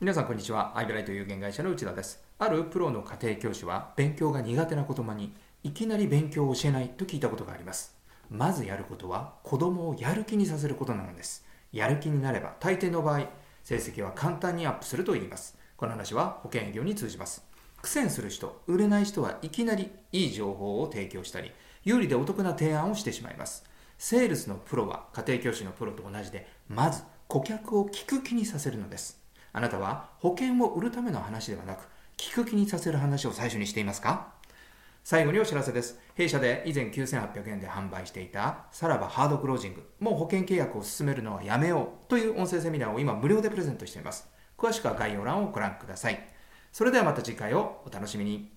[0.00, 0.76] 皆さんこんにちは。
[0.76, 2.20] アイブライト有限会社の内田です。
[2.40, 5.32] あるプロの家庭教師は勉強が苦手な言葉に
[5.62, 7.94] いきなり勉強を教えないと聞いたことがあります。
[8.28, 11.46] まずやることは子供をやる気にさせることなのです。
[11.72, 13.28] やる気になれば大抵の場合、
[13.62, 15.56] 成績は簡単にアップすると言います。
[15.76, 17.44] この話は保険営業に通じます。
[17.80, 21.52] 苦戦する人、売れない人はいきなりいい情報を提供したり、
[21.84, 23.64] 有利でお得な提案をしてしまいます。
[23.96, 29.22] セールスのプロは家庭教師のプロと同じで、まず顧客を聞く気にさせるのです。
[29.54, 34.34] あなたは保険を売るための話ではなく、聞く気にさせる話を最初にしていますか？
[35.04, 36.00] 最後にお知らせです。
[36.14, 44.28] 弊社で以前9800円で販売していたさらばハードクロージング、もう保険契約を進めるのはやめようという音声セミナーを今無料でプレゼントしています。
[44.58, 46.18] 詳しくは概要欄をご覧ください。
[46.72, 48.50] それではまた次回をお楽しみに。